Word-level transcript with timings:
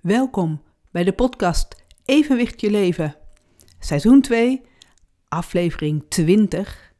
Welkom 0.00 0.62
bij 0.90 1.04
de 1.04 1.12
podcast 1.12 1.84
Evenwicht 2.04 2.60
je 2.60 2.70
leven. 2.70 3.16
Seizoen 3.78 4.20
2, 4.20 4.60
aflevering 5.28 6.04
20. 6.08 6.92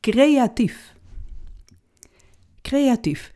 Creatief. 0.00 0.94
Creatief. 2.62 3.32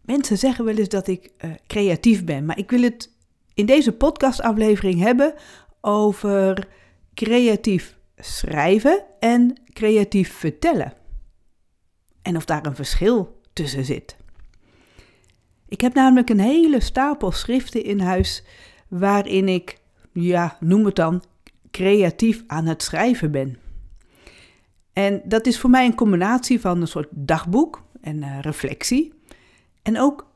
Mensen 0.00 0.38
zeggen 0.38 0.64
wel 0.64 0.76
eens 0.76 0.88
dat 0.88 1.06
ik 1.06 1.30
uh, 1.44 1.50
creatief 1.66 2.24
ben, 2.24 2.44
maar 2.44 2.58
ik 2.58 2.70
wil 2.70 2.82
het 2.82 3.12
in 3.54 3.66
deze 3.66 3.92
podcastaflevering 3.92 5.00
hebben 5.00 5.34
over 5.80 6.68
creatief 7.14 7.96
schrijven 8.16 9.04
en 9.20 9.60
creatief 9.72 10.32
vertellen. 10.32 10.92
En 12.22 12.36
of 12.36 12.44
daar 12.44 12.66
een 12.66 12.76
verschil 12.76 13.40
tussen 13.52 13.84
zit. 13.84 14.16
Ik 15.68 15.80
heb 15.80 15.94
namelijk 15.94 16.30
een 16.30 16.40
hele 16.40 16.80
stapel 16.80 17.30
schriften 17.30 17.84
in 17.84 18.00
huis 18.00 18.44
waarin 18.88 19.48
ik, 19.48 19.78
ja, 20.12 20.56
noem 20.60 20.84
het 20.84 20.96
dan, 20.96 21.22
creatief 21.70 22.44
aan 22.46 22.66
het 22.66 22.82
schrijven 22.82 23.30
ben. 23.30 23.58
En 24.92 25.22
dat 25.24 25.46
is 25.46 25.58
voor 25.58 25.70
mij 25.70 25.86
een 25.86 25.94
combinatie 25.94 26.60
van 26.60 26.80
een 26.80 26.88
soort 26.88 27.08
dagboek 27.10 27.82
en 28.00 28.16
uh, 28.16 28.40
reflectie. 28.40 29.12
En 29.82 30.00
ook 30.00 30.26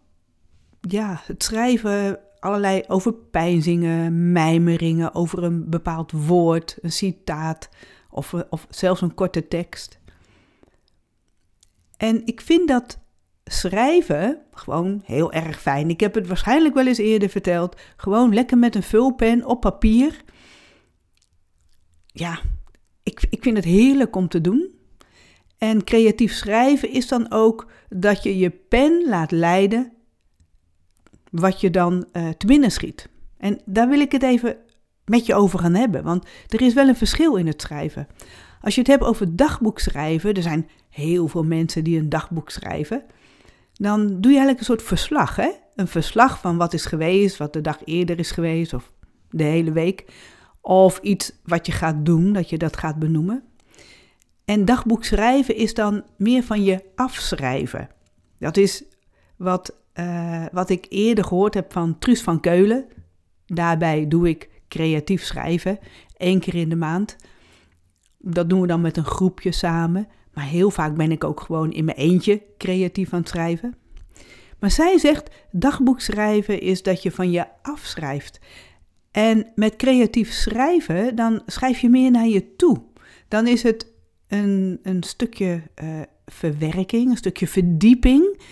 ja, 0.80 1.20
het 1.26 1.42
schrijven 1.42 2.18
allerlei 2.38 2.82
overpeinzingen, 2.86 4.32
mijmeringen 4.32 5.14
over 5.14 5.42
een 5.42 5.70
bepaald 5.70 6.12
woord, 6.12 6.78
een 6.80 6.92
citaat 6.92 7.68
of, 8.10 8.34
of 8.50 8.66
zelfs 8.70 9.00
een 9.00 9.14
korte 9.14 9.48
tekst. 9.48 9.98
En 11.96 12.26
ik 12.26 12.40
vind 12.40 12.68
dat 12.68 12.98
schrijven 13.52 14.38
gewoon 14.52 15.02
heel 15.04 15.32
erg 15.32 15.60
fijn. 15.60 15.90
Ik 15.90 16.00
heb 16.00 16.14
het 16.14 16.26
waarschijnlijk 16.26 16.74
wel 16.74 16.86
eens 16.86 16.98
eerder 16.98 17.28
verteld. 17.28 17.76
Gewoon 17.96 18.34
lekker 18.34 18.58
met 18.58 18.74
een 18.74 18.82
vulpen 18.82 19.44
op 19.44 19.60
papier. 19.60 20.22
Ja, 22.06 22.40
ik, 23.02 23.26
ik 23.30 23.42
vind 23.42 23.56
het 23.56 23.64
heerlijk 23.64 24.16
om 24.16 24.28
te 24.28 24.40
doen. 24.40 24.74
En 25.58 25.84
creatief 25.84 26.32
schrijven 26.32 26.90
is 26.90 27.08
dan 27.08 27.30
ook 27.30 27.70
dat 27.88 28.22
je 28.22 28.38
je 28.38 28.50
pen 28.50 29.04
laat 29.08 29.30
leiden 29.30 29.92
wat 31.30 31.60
je 31.60 31.70
dan 31.70 32.06
uh, 32.12 32.28
te 32.28 32.46
binnen 32.46 32.70
schiet. 32.70 33.08
En 33.38 33.60
daar 33.64 33.88
wil 33.88 34.00
ik 34.00 34.12
het 34.12 34.22
even 34.22 34.56
met 35.04 35.26
je 35.26 35.34
over 35.34 35.58
gaan 35.58 35.74
hebben, 35.74 36.02
want 36.02 36.24
er 36.48 36.62
is 36.62 36.74
wel 36.74 36.88
een 36.88 36.96
verschil 36.96 37.36
in 37.36 37.46
het 37.46 37.62
schrijven. 37.62 38.06
Als 38.60 38.74
je 38.74 38.80
het 38.80 38.90
hebt 38.90 39.04
over 39.04 39.36
dagboek 39.36 39.78
schrijven, 39.78 40.34
er 40.34 40.42
zijn 40.42 40.68
heel 40.88 41.28
veel 41.28 41.44
mensen 41.44 41.84
die 41.84 41.98
een 41.98 42.08
dagboek 42.08 42.50
schrijven 42.50 43.04
dan 43.80 44.06
doe 44.06 44.32
je 44.32 44.38
eigenlijk 44.38 44.58
een 44.58 44.64
soort 44.64 44.82
verslag. 44.82 45.36
Hè? 45.36 45.50
Een 45.74 45.88
verslag 45.88 46.40
van 46.40 46.56
wat 46.56 46.72
is 46.72 46.86
geweest, 46.86 47.36
wat 47.36 47.52
de 47.52 47.60
dag 47.60 47.78
eerder 47.84 48.18
is 48.18 48.30
geweest 48.30 48.74
of 48.74 48.92
de 49.30 49.44
hele 49.44 49.72
week. 49.72 50.04
Of 50.60 50.98
iets 50.98 51.32
wat 51.44 51.66
je 51.66 51.72
gaat 51.72 52.04
doen, 52.04 52.32
dat 52.32 52.50
je 52.50 52.58
dat 52.58 52.76
gaat 52.76 52.98
benoemen. 52.98 53.42
En 54.44 54.64
dagboek 54.64 55.04
schrijven 55.04 55.56
is 55.56 55.74
dan 55.74 56.04
meer 56.16 56.42
van 56.42 56.64
je 56.64 56.84
afschrijven. 56.94 57.88
Dat 58.38 58.56
is 58.56 58.84
wat, 59.36 59.76
uh, 59.94 60.44
wat 60.52 60.70
ik 60.70 60.86
eerder 60.88 61.24
gehoord 61.24 61.54
heb 61.54 61.72
van 61.72 61.98
Truus 61.98 62.22
van 62.22 62.40
Keulen. 62.40 62.86
Daarbij 63.46 64.08
doe 64.08 64.28
ik 64.28 64.50
creatief 64.68 65.24
schrijven, 65.24 65.78
één 66.16 66.40
keer 66.40 66.54
in 66.54 66.68
de 66.68 66.76
maand. 66.76 67.16
Dat 68.18 68.48
doen 68.48 68.60
we 68.60 68.66
dan 68.66 68.80
met 68.80 68.96
een 68.96 69.04
groepje 69.04 69.52
samen. 69.52 70.08
Maar 70.32 70.44
heel 70.44 70.70
vaak 70.70 70.94
ben 70.94 71.10
ik 71.10 71.24
ook 71.24 71.40
gewoon 71.40 71.72
in 71.72 71.84
mijn 71.84 71.96
eentje 71.96 72.42
creatief 72.58 73.12
aan 73.12 73.20
het 73.20 73.28
schrijven. 73.28 73.74
Maar 74.58 74.70
zij 74.70 74.98
zegt, 74.98 75.30
dagboek 75.50 76.00
schrijven 76.00 76.60
is 76.60 76.82
dat 76.82 77.02
je 77.02 77.10
van 77.10 77.30
je 77.30 77.46
afschrijft. 77.62 78.40
En 79.10 79.46
met 79.54 79.76
creatief 79.76 80.32
schrijven, 80.32 81.16
dan 81.16 81.42
schrijf 81.46 81.78
je 81.78 81.88
meer 81.88 82.10
naar 82.10 82.26
je 82.26 82.56
toe. 82.56 82.82
Dan 83.28 83.46
is 83.46 83.62
het 83.62 83.92
een, 84.28 84.80
een 84.82 85.02
stukje 85.02 85.62
uh, 85.82 86.00
verwerking, 86.26 87.10
een 87.10 87.16
stukje 87.16 87.46
verdieping, 87.46 88.42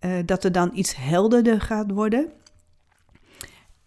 uh, 0.00 0.12
dat 0.24 0.44
er 0.44 0.52
dan 0.52 0.70
iets 0.74 0.96
helderder 0.96 1.60
gaat 1.60 1.90
worden. 1.90 2.32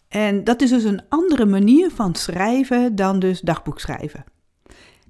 En 0.07 0.43
dat 0.43 0.61
is 0.61 0.69
dus 0.69 0.83
een 0.83 1.01
andere 1.09 1.45
manier 1.45 1.91
van 1.91 2.15
schrijven 2.15 2.95
dan 2.95 3.19
dus 3.19 3.39
dagboek 3.39 3.79
schrijven. 3.79 4.23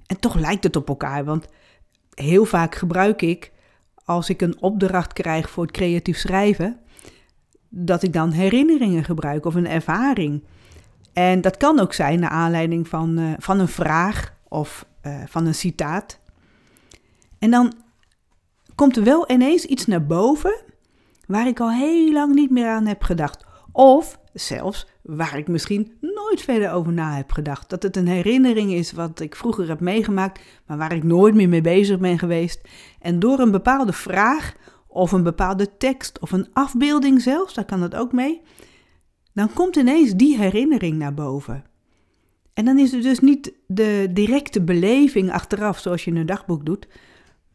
En 0.06 0.20
toch 0.20 0.34
lijkt 0.34 0.64
het 0.64 0.76
op 0.76 0.88
elkaar, 0.88 1.24
want 1.24 1.48
heel 2.14 2.44
vaak 2.44 2.74
gebruik 2.74 3.22
ik, 3.22 3.52
als 4.04 4.28
ik 4.28 4.40
een 4.40 4.62
opdracht 4.62 5.12
krijg 5.12 5.50
voor 5.50 5.62
het 5.62 5.72
creatief 5.72 6.18
schrijven, 6.18 6.80
dat 7.68 8.02
ik 8.02 8.12
dan 8.12 8.30
herinneringen 8.30 9.04
gebruik 9.04 9.44
of 9.44 9.54
een 9.54 9.66
ervaring. 9.66 10.44
En 11.12 11.40
dat 11.40 11.56
kan 11.56 11.80
ook 11.80 11.92
zijn 11.92 12.20
naar 12.20 12.30
aanleiding 12.30 12.88
van, 12.88 13.18
uh, 13.18 13.32
van 13.38 13.58
een 13.58 13.68
vraag 13.68 14.34
of 14.48 14.86
uh, 15.06 15.22
van 15.26 15.46
een 15.46 15.54
citaat. 15.54 16.18
En 17.38 17.50
dan 17.50 17.72
komt 18.74 18.96
er 18.96 19.04
wel 19.04 19.30
ineens 19.30 19.64
iets 19.64 19.86
naar 19.86 20.06
boven 20.06 20.62
waar 21.26 21.46
ik 21.46 21.60
al 21.60 21.70
heel 21.70 22.12
lang 22.12 22.34
niet 22.34 22.50
meer 22.50 22.68
aan 22.68 22.86
heb 22.86 23.02
gedacht. 23.02 23.46
Of 23.72 24.18
zelfs 24.32 24.86
waar 25.16 25.38
ik 25.38 25.48
misschien 25.48 25.92
nooit 26.00 26.40
verder 26.40 26.72
over 26.72 26.92
na 26.92 27.16
heb 27.16 27.32
gedacht. 27.32 27.70
Dat 27.70 27.82
het 27.82 27.96
een 27.96 28.08
herinnering 28.08 28.72
is 28.72 28.92
wat 28.92 29.20
ik 29.20 29.36
vroeger 29.36 29.68
heb 29.68 29.80
meegemaakt, 29.80 30.40
maar 30.66 30.76
waar 30.76 30.92
ik 30.92 31.02
nooit 31.02 31.34
meer 31.34 31.48
mee 31.48 31.60
bezig 31.60 31.98
ben 31.98 32.18
geweest. 32.18 32.60
En 33.00 33.18
door 33.18 33.38
een 33.38 33.50
bepaalde 33.50 33.92
vraag 33.92 34.54
of 34.86 35.12
een 35.12 35.22
bepaalde 35.22 35.76
tekst 35.76 36.18
of 36.18 36.32
een 36.32 36.48
afbeelding 36.52 37.20
zelfs, 37.20 37.54
daar 37.54 37.64
kan 37.64 37.82
het 37.82 37.94
ook 37.94 38.12
mee, 38.12 38.40
dan 39.32 39.52
komt 39.52 39.76
ineens 39.76 40.12
die 40.12 40.36
herinnering 40.36 40.96
naar 40.96 41.14
boven. 41.14 41.64
En 42.54 42.64
dan 42.64 42.78
is 42.78 42.92
het 42.92 43.02
dus 43.02 43.20
niet 43.20 43.52
de 43.66 44.08
directe 44.10 44.62
beleving 44.62 45.32
achteraf, 45.32 45.78
zoals 45.78 46.04
je 46.04 46.10
in 46.10 46.16
een 46.16 46.26
dagboek 46.26 46.66
doet, 46.66 46.88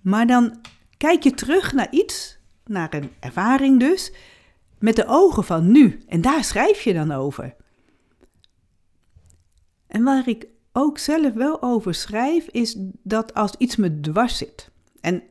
maar 0.02 0.28
dan 0.28 0.60
kijk 0.98 1.24
je 1.24 1.32
terug 1.32 1.74
naar 1.74 1.88
iets, 1.92 2.40
naar 2.66 2.94
een 2.94 3.10
ervaring 3.20 3.80
dus, 3.80 4.14
met 4.86 4.96
de 4.96 5.06
ogen 5.08 5.44
van 5.44 5.72
nu. 5.72 6.00
En 6.08 6.22
daar 6.22 6.44
schrijf 6.44 6.82
je 6.82 6.94
dan 6.94 7.12
over. 7.12 7.56
En 9.88 10.04
waar 10.04 10.28
ik 10.28 10.48
ook 10.72 10.98
zelf 10.98 11.34
wel 11.34 11.62
over 11.62 11.94
schrijf, 11.94 12.48
is 12.48 12.76
dat 13.04 13.34
als 13.34 13.56
iets 13.58 13.76
me 13.76 14.00
dwars 14.00 14.38
zit. 14.38 14.72
En 15.02 15.24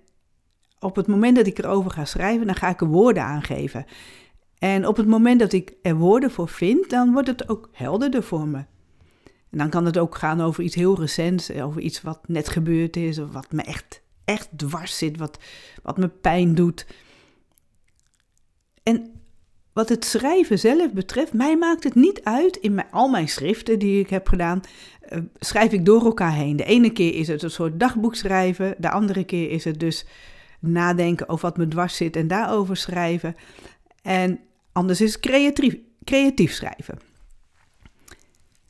op 0.78 0.97
het 0.97 1.06
moment 1.06 1.37
dat 1.37 1.47
ik 1.47 1.59
erover 1.59 1.91
ga 1.91 2.04
schrijven, 2.04 2.47
dan 2.47 2.54
ga 2.54 2.69
ik 2.69 2.81
er 2.81 2.87
woorden 2.87 3.22
aangeven. 3.22 3.84
En 4.59 4.87
op 4.87 4.97
het 4.97 5.06
moment 5.06 5.41
dat 5.41 5.53
ik 5.53 5.75
er 5.82 5.97
woorden 5.97 6.31
voor 6.31 6.48
vind, 6.48 6.91
dan 6.91 7.12
wordt 7.12 7.28
het 7.28 7.48
ook 7.48 7.69
helderder 7.72 8.22
voor 8.22 8.48
me. 8.48 8.64
En 9.50 9.59
dan 9.59 9.70
kan 9.70 9.84
het 9.84 9.98
ook 9.98 10.14
gaan 10.14 10.41
over 10.41 10.64
iets 10.64 10.75
heel 10.75 11.00
recents, 11.00 11.50
over 11.53 11.81
iets 11.81 12.03
wat 12.03 12.28
net 12.28 12.48
gebeurd 12.48 12.97
is, 12.97 13.19
of 13.19 13.32
wat 13.32 13.53
me 13.53 13.62
echt, 13.62 14.03
echt 14.25 14.48
dwars 14.56 14.98
zit, 14.98 15.16
wat, 15.16 15.38
wat 15.82 15.98
me 15.98 16.09
pijn 16.09 16.54
doet. 16.54 16.87
En 18.82 19.22
wat 19.75 19.89
het 19.89 20.05
schrijven 20.05 20.59
zelf 20.59 20.93
betreft, 20.93 21.33
mij 21.33 21.57
maakt 21.57 21.85
het 21.85 21.95
niet 21.95 22.21
uit 22.23 22.57
in 22.57 22.75
mijn, 22.75 22.91
al 22.91 23.09
mijn 23.09 23.29
schriften 23.29 23.79
die 23.79 24.01
ik 24.01 24.11
heb 24.11 24.29
gedaan. 24.29 24.61
Uh, 25.11 25.19
schrijf 25.39 25.73
ik 25.73 25.85
door 25.85 26.05
elkaar 26.05 26.35
heen. 26.35 26.57
De 26.57 26.65
ene 26.65 26.91
keer 26.91 27.15
is 27.15 27.29
het 27.29 27.43
een 27.43 27.51
soort 27.51 27.81
dagboek 27.81 28.15
schrijven, 28.15 28.75
de 28.79 28.91
andere 28.91 29.25
keer 29.25 29.51
is 29.51 29.65
het 29.65 29.81
dus 29.81 30.07
nadenken 30.61 31.29
over 31.29 31.49
wat 31.49 31.57
me 31.57 31.69
dwars 31.69 31.97
zit 31.97 32.17
en 32.17 32.29
daarover 32.29 32.77
schrijven. 32.77 33.37
En 34.03 34.41
anders 34.73 35.01
is 35.01 35.12
het 35.12 35.21
creatief, 35.21 35.77
creatief 36.05 36.53
schrijven. 36.53 36.99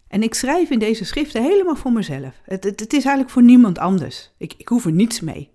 En 0.08 0.22
ik 0.22 0.34
schrijf 0.34 0.70
in 0.70 0.78
deze 0.78 1.04
schriften 1.04 1.42
helemaal 1.42 1.76
voor 1.76 1.92
mezelf. 1.92 2.40
Het, 2.42 2.64
het, 2.64 2.80
het 2.80 2.92
is 2.92 3.04
eigenlijk 3.04 3.30
voor 3.30 3.42
niemand 3.42 3.78
anders. 3.78 4.30
Ik, 4.38 4.54
ik 4.56 4.68
hoef 4.68 4.84
er 4.84 4.92
niets 4.92 5.20
mee. 5.20 5.50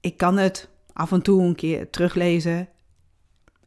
Ik 0.00 0.16
kan 0.16 0.38
het 0.38 0.68
af 0.92 1.12
en 1.12 1.22
toe 1.22 1.42
een 1.42 1.54
keer 1.54 1.90
teruglezen. 1.90 2.68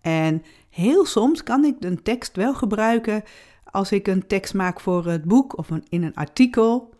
En 0.02 0.44
Heel 0.76 1.06
soms 1.06 1.44
kan 1.44 1.66
ik 1.66 1.76
een 1.80 2.04
tekst 2.04 2.36
wel 2.36 2.54
gebruiken 2.54 3.24
als 3.64 3.92
ik 3.92 4.08
een 4.08 4.28
tekst 4.28 4.54
maak 4.54 4.80
voor 4.80 5.06
het 5.06 5.24
boek 5.24 5.58
of 5.58 5.70
in 5.90 6.04
een 6.04 6.16
artikel 6.16 6.94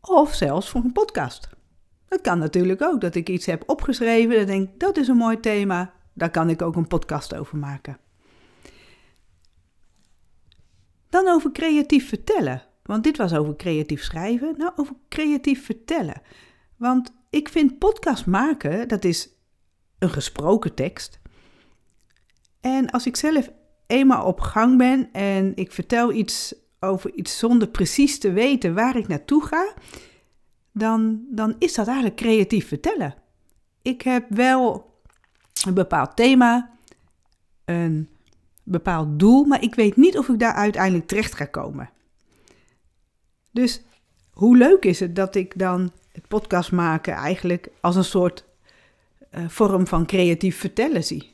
of 0.00 0.34
zelfs 0.34 0.68
voor 0.68 0.80
een 0.84 0.92
podcast. 0.92 1.48
Het 2.08 2.20
kan 2.20 2.38
natuurlijk 2.38 2.82
ook 2.82 3.00
dat 3.00 3.14
ik 3.14 3.28
iets 3.28 3.46
heb 3.46 3.62
opgeschreven 3.66 4.38
en 4.38 4.46
denk 4.46 4.80
dat 4.80 4.96
is 4.96 5.08
een 5.08 5.16
mooi 5.16 5.40
thema, 5.40 5.92
daar 6.12 6.30
kan 6.30 6.50
ik 6.50 6.62
ook 6.62 6.76
een 6.76 6.86
podcast 6.86 7.34
over 7.34 7.58
maken. 7.58 7.98
Dan 11.08 11.28
over 11.28 11.52
creatief 11.52 12.08
vertellen, 12.08 12.62
want 12.82 13.04
dit 13.04 13.16
was 13.16 13.34
over 13.34 13.56
creatief 13.56 14.02
schrijven, 14.02 14.54
nou 14.56 14.72
over 14.76 14.94
creatief 15.08 15.64
vertellen. 15.64 16.22
Want 16.76 17.12
ik 17.30 17.48
vind 17.48 17.78
podcast 17.78 18.26
maken, 18.26 18.88
dat 18.88 19.04
is 19.04 19.28
een 19.98 20.10
gesproken 20.10 20.74
tekst. 20.74 21.22
En 22.64 22.90
als 22.90 23.06
ik 23.06 23.16
zelf 23.16 23.50
eenmaal 23.86 24.26
op 24.26 24.40
gang 24.40 24.78
ben 24.78 25.12
en 25.12 25.52
ik 25.54 25.72
vertel 25.72 26.12
iets 26.12 26.54
over 26.80 27.14
iets 27.14 27.38
zonder 27.38 27.68
precies 27.68 28.18
te 28.18 28.32
weten 28.32 28.74
waar 28.74 28.96
ik 28.96 29.08
naartoe 29.08 29.46
ga, 29.46 29.72
dan, 30.72 31.24
dan 31.30 31.54
is 31.58 31.74
dat 31.74 31.86
eigenlijk 31.86 32.16
creatief 32.16 32.68
vertellen. 32.68 33.14
Ik 33.82 34.02
heb 34.02 34.26
wel 34.28 34.90
een 35.66 35.74
bepaald 35.74 36.16
thema, 36.16 36.70
een 37.64 38.08
bepaald 38.62 39.18
doel, 39.18 39.44
maar 39.44 39.62
ik 39.62 39.74
weet 39.74 39.96
niet 39.96 40.18
of 40.18 40.28
ik 40.28 40.38
daar 40.38 40.54
uiteindelijk 40.54 41.06
terecht 41.06 41.34
ga 41.34 41.44
komen. 41.44 41.90
Dus 43.50 43.82
hoe 44.30 44.56
leuk 44.56 44.84
is 44.84 45.00
het 45.00 45.16
dat 45.16 45.34
ik 45.34 45.58
dan 45.58 45.92
het 46.12 46.28
podcast 46.28 46.72
maken 46.72 47.14
eigenlijk 47.14 47.68
als 47.80 47.96
een 47.96 48.04
soort 48.04 48.44
uh, 49.30 49.48
vorm 49.48 49.86
van 49.86 50.06
creatief 50.06 50.58
vertellen 50.58 51.04
zie? 51.04 51.33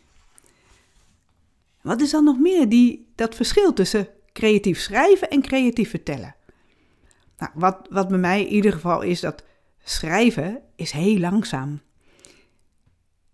Wat 1.83 2.01
is 2.01 2.11
dan 2.11 2.25
nog 2.25 2.39
meer 2.39 2.69
die, 2.69 3.13
dat 3.15 3.35
verschil 3.35 3.73
tussen 3.73 4.09
creatief 4.33 4.81
schrijven 4.81 5.29
en 5.29 5.43
creatief 5.43 5.91
vertellen? 5.91 6.35
Nou, 7.39 7.53
wat, 7.55 7.87
wat 7.91 8.09
bij 8.09 8.19
mij 8.19 8.41
in 8.41 8.53
ieder 8.53 8.73
geval 8.73 9.03
is 9.03 9.21
dat 9.21 9.45
schrijven 9.85 10.61
is 10.77 10.91
heel 10.91 11.19
langzaam. 11.19 11.81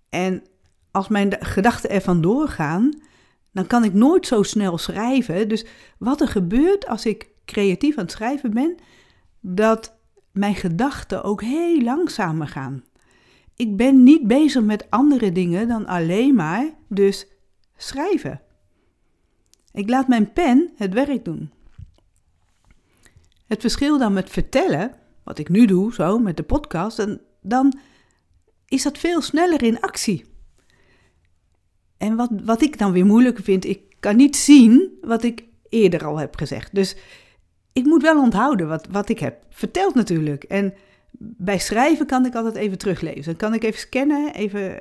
En 0.08 0.42
als 0.90 1.08
mijn 1.08 1.36
gedachten 1.40 1.90
er 1.90 2.00
vandoor 2.00 2.48
gaan, 2.48 3.00
dan 3.52 3.66
kan 3.66 3.84
ik 3.84 3.92
nooit 3.92 4.26
zo 4.26 4.42
snel 4.42 4.78
schrijven. 4.78 5.48
Dus 5.48 5.64
wat 5.98 6.20
er 6.20 6.28
gebeurt 6.28 6.86
als 6.86 7.06
ik 7.06 7.28
creatief 7.44 7.96
aan 7.96 8.04
het 8.04 8.12
schrijven 8.12 8.50
ben, 8.50 8.74
dat 9.40 9.98
mijn 10.32 10.54
gedachten 10.54 11.24
ook 11.24 11.42
heel 11.42 11.82
langzamer 11.82 12.48
gaan. 12.48 12.84
Ik 13.56 13.76
ben 13.76 14.02
niet 14.02 14.26
bezig 14.26 14.62
met 14.62 14.90
andere 14.90 15.32
dingen 15.32 15.68
dan 15.68 15.86
alleen 15.86 16.34
maar 16.34 16.70
dus 16.88 17.26
schrijven. 17.76 18.40
Ik 19.72 19.88
laat 19.88 20.08
mijn 20.08 20.32
pen 20.32 20.70
het 20.76 20.92
werk 20.92 21.24
doen. 21.24 21.50
Het 23.46 23.60
verschil 23.60 23.98
dan 23.98 24.12
met 24.12 24.30
vertellen, 24.30 24.94
wat 25.22 25.38
ik 25.38 25.48
nu 25.48 25.66
doe, 25.66 25.94
zo 25.94 26.18
met 26.18 26.36
de 26.36 26.42
podcast, 26.42 26.96
dan, 26.96 27.20
dan 27.40 27.78
is 28.68 28.82
dat 28.82 28.98
veel 28.98 29.22
sneller 29.22 29.62
in 29.62 29.80
actie. 29.80 30.24
En 31.96 32.16
wat, 32.16 32.30
wat 32.44 32.62
ik 32.62 32.78
dan 32.78 32.92
weer 32.92 33.06
moeilijker 33.06 33.44
vind, 33.44 33.64
ik 33.64 33.80
kan 34.00 34.16
niet 34.16 34.36
zien 34.36 34.98
wat 35.00 35.22
ik 35.22 35.44
eerder 35.68 36.04
al 36.04 36.16
heb 36.16 36.36
gezegd. 36.36 36.74
Dus 36.74 36.96
ik 37.72 37.84
moet 37.84 38.02
wel 38.02 38.20
onthouden 38.20 38.68
wat, 38.68 38.86
wat 38.90 39.08
ik 39.08 39.18
heb 39.18 39.44
verteld 39.50 39.94
natuurlijk. 39.94 40.44
En 40.44 40.74
bij 41.18 41.58
schrijven 41.58 42.06
kan 42.06 42.26
ik 42.26 42.34
altijd 42.34 42.54
even 42.54 42.78
teruglezen. 42.78 43.24
Dan 43.24 43.36
kan 43.36 43.54
ik 43.54 43.62
even 43.62 43.80
scannen, 43.80 44.34
even 44.34 44.78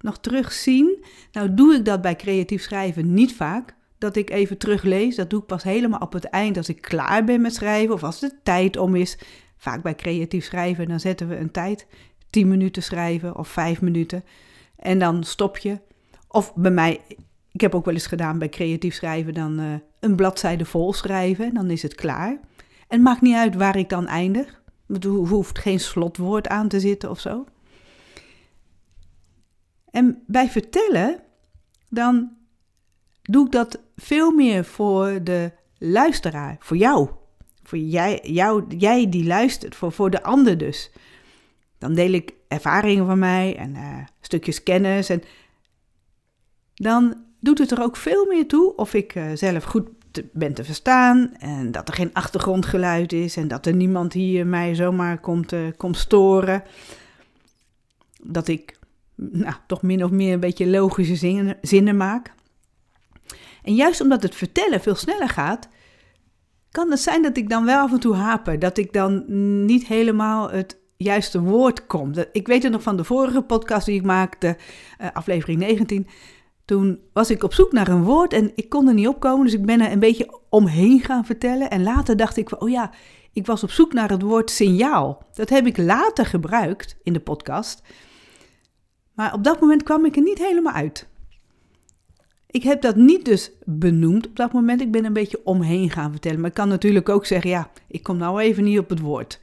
nog 0.00 0.18
terugzien. 0.18 1.04
Nou 1.32 1.54
doe 1.54 1.74
ik 1.74 1.84
dat 1.84 2.00
bij 2.00 2.16
creatief 2.16 2.62
schrijven 2.62 3.14
niet 3.14 3.34
vaak. 3.34 3.74
Dat 3.98 4.16
ik 4.16 4.30
even 4.30 4.58
teruglees. 4.58 5.16
Dat 5.16 5.30
doe 5.30 5.40
ik 5.40 5.46
pas 5.46 5.62
helemaal 5.62 6.00
op 6.00 6.12
het 6.12 6.24
eind 6.24 6.56
als 6.56 6.68
ik 6.68 6.80
klaar 6.80 7.24
ben 7.24 7.40
met 7.40 7.54
schrijven. 7.54 7.94
Of 7.94 8.02
als 8.02 8.20
de 8.20 8.32
tijd 8.42 8.76
om 8.76 8.94
is. 8.94 9.18
Vaak 9.56 9.82
bij 9.82 9.94
creatief 9.94 10.44
schrijven, 10.44 10.88
dan 10.88 11.00
zetten 11.00 11.28
we 11.28 11.36
een 11.36 11.50
tijd. 11.50 11.86
10 12.30 12.48
minuten 12.48 12.82
schrijven 12.82 13.36
of 13.36 13.48
5 13.48 13.80
minuten. 13.80 14.24
En 14.76 14.98
dan 14.98 15.24
stop 15.24 15.58
je. 15.58 15.78
Of 16.28 16.54
bij 16.54 16.70
mij, 16.70 17.00
ik 17.52 17.60
heb 17.60 17.74
ook 17.74 17.84
wel 17.84 17.94
eens 17.94 18.06
gedaan 18.06 18.38
bij 18.38 18.48
creatief 18.48 18.94
schrijven, 18.94 19.34
dan 19.34 19.60
uh, 19.60 19.74
een 20.00 20.16
bladzijde 20.16 20.64
vol 20.64 20.92
schrijven. 20.92 21.54
Dan 21.54 21.70
is 21.70 21.82
het 21.82 21.94
klaar. 21.94 22.30
En 22.30 22.40
het 22.88 23.00
maakt 23.00 23.20
niet 23.20 23.34
uit 23.34 23.54
waar 23.54 23.76
ik 23.76 23.88
dan 23.88 24.06
eindig. 24.06 24.62
Er 24.88 25.08
hoeft 25.08 25.58
geen 25.58 25.80
slotwoord 25.80 26.48
aan 26.48 26.68
te 26.68 26.80
zitten 26.80 27.10
of 27.10 27.20
zo. 27.20 27.44
En 29.96 30.22
bij 30.26 30.48
vertellen, 30.48 31.18
dan 31.88 32.30
doe 33.22 33.46
ik 33.46 33.52
dat 33.52 33.80
veel 33.96 34.30
meer 34.30 34.64
voor 34.64 35.22
de 35.22 35.52
luisteraar, 35.78 36.56
voor 36.60 36.76
jou. 36.76 37.08
Voor 37.62 37.78
jij, 37.78 38.20
jou, 38.22 38.64
jij 38.78 39.08
die 39.08 39.26
luistert, 39.26 39.74
voor, 39.74 39.92
voor 39.92 40.10
de 40.10 40.22
ander 40.22 40.58
dus. 40.58 40.90
Dan 41.78 41.94
deel 41.94 42.12
ik 42.12 42.32
ervaringen 42.48 43.06
van 43.06 43.18
mij 43.18 43.56
en 43.56 43.74
uh, 43.74 43.98
stukjes 44.20 44.62
kennis. 44.62 45.08
En 45.08 45.22
dan 46.74 47.16
doet 47.40 47.58
het 47.58 47.70
er 47.70 47.82
ook 47.82 47.96
veel 47.96 48.26
meer 48.26 48.46
toe 48.46 48.74
of 48.74 48.94
ik 48.94 49.14
uh, 49.14 49.30
zelf 49.34 49.64
goed 49.64 49.88
ben 50.32 50.54
te 50.54 50.64
verstaan. 50.64 51.34
En 51.38 51.72
dat 51.72 51.88
er 51.88 51.94
geen 51.94 52.14
achtergrondgeluid 52.14 53.12
is. 53.12 53.36
En 53.36 53.48
dat 53.48 53.66
er 53.66 53.74
niemand 53.74 54.12
hier 54.12 54.46
mij 54.46 54.74
zomaar 54.74 55.18
komt, 55.18 55.52
uh, 55.52 55.66
komt 55.76 55.96
storen. 55.96 56.62
Dat 58.22 58.48
ik 58.48 58.75
nou, 59.16 59.54
toch 59.66 59.82
min 59.82 60.04
of 60.04 60.10
meer 60.10 60.32
een 60.32 60.40
beetje 60.40 60.66
logische 60.66 61.16
zinnen, 61.16 61.58
zinnen 61.60 61.96
maak. 61.96 62.34
En 63.62 63.74
juist 63.74 64.00
omdat 64.00 64.22
het 64.22 64.34
vertellen 64.34 64.80
veel 64.80 64.94
sneller 64.94 65.28
gaat, 65.28 65.68
kan 66.70 66.90
het 66.90 67.00
zijn 67.00 67.22
dat 67.22 67.36
ik 67.36 67.48
dan 67.48 67.64
wel 67.64 67.80
af 67.80 67.92
en 67.92 68.00
toe 68.00 68.14
haper. 68.14 68.58
Dat 68.58 68.78
ik 68.78 68.92
dan 68.92 69.24
niet 69.64 69.86
helemaal 69.86 70.50
het 70.50 70.78
juiste 70.96 71.40
woord 71.40 71.86
kom. 71.86 72.12
Ik 72.32 72.46
weet 72.46 72.62
het 72.62 72.72
nog 72.72 72.82
van 72.82 72.96
de 72.96 73.04
vorige 73.04 73.42
podcast 73.42 73.86
die 73.86 73.98
ik 73.98 74.04
maakte, 74.04 74.56
uh, 75.00 75.06
aflevering 75.12 75.58
19. 75.58 76.06
Toen 76.64 77.00
was 77.12 77.30
ik 77.30 77.42
op 77.42 77.54
zoek 77.54 77.72
naar 77.72 77.88
een 77.88 78.04
woord 78.04 78.32
en 78.32 78.52
ik 78.54 78.68
kon 78.68 78.88
er 78.88 78.94
niet 78.94 79.08
opkomen. 79.08 79.44
Dus 79.44 79.54
ik 79.54 79.66
ben 79.66 79.80
er 79.80 79.92
een 79.92 79.98
beetje 79.98 80.40
omheen 80.48 81.00
gaan 81.00 81.24
vertellen. 81.24 81.70
En 81.70 81.82
later 81.82 82.16
dacht 82.16 82.36
ik, 82.36 82.62
oh 82.62 82.68
ja, 82.68 82.90
ik 83.32 83.46
was 83.46 83.62
op 83.62 83.70
zoek 83.70 83.92
naar 83.92 84.10
het 84.10 84.22
woord 84.22 84.50
signaal. 84.50 85.22
Dat 85.34 85.48
heb 85.48 85.66
ik 85.66 85.76
later 85.76 86.26
gebruikt 86.26 86.96
in 87.02 87.12
de 87.12 87.20
podcast. 87.20 87.82
Maar 89.16 89.32
op 89.32 89.44
dat 89.44 89.60
moment 89.60 89.82
kwam 89.82 90.04
ik 90.04 90.16
er 90.16 90.22
niet 90.22 90.38
helemaal 90.38 90.72
uit. 90.72 91.08
Ik 92.46 92.62
heb 92.62 92.82
dat 92.82 92.96
niet 92.96 93.24
dus 93.24 93.50
benoemd 93.64 94.26
op 94.26 94.36
dat 94.36 94.52
moment. 94.52 94.80
Ik 94.80 94.90
ben 94.90 95.04
een 95.04 95.12
beetje 95.12 95.40
omheen 95.44 95.90
gaan 95.90 96.10
vertellen. 96.10 96.40
Maar 96.40 96.48
ik 96.48 96.54
kan 96.54 96.68
natuurlijk 96.68 97.08
ook 97.08 97.26
zeggen, 97.26 97.50
ja, 97.50 97.70
ik 97.88 98.02
kom 98.02 98.16
nou 98.16 98.40
even 98.40 98.64
niet 98.64 98.78
op 98.78 98.88
het 98.88 99.00
woord. 99.00 99.40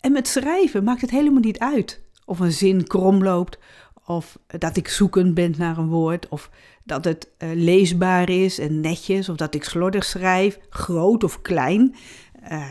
En 0.00 0.12
met 0.12 0.28
schrijven 0.28 0.84
maakt 0.84 1.00
het 1.00 1.10
helemaal 1.10 1.40
niet 1.40 1.58
uit 1.58 2.02
of 2.24 2.40
een 2.40 2.52
zin 2.52 2.86
krom 2.86 3.22
loopt, 3.22 3.58
of 4.06 4.38
dat 4.58 4.76
ik 4.76 4.88
zoekend 4.88 5.34
ben 5.34 5.54
naar 5.58 5.78
een 5.78 5.88
woord, 5.88 6.28
of 6.28 6.50
dat 6.84 7.04
het 7.04 7.30
uh, 7.38 7.50
leesbaar 7.54 8.30
is 8.30 8.58
en 8.58 8.80
netjes, 8.80 9.28
of 9.28 9.36
dat 9.36 9.54
ik 9.54 9.64
slordig 9.64 10.04
schrijf, 10.04 10.58
groot 10.68 11.24
of 11.24 11.42
klein. 11.42 11.94
Uh, 12.50 12.70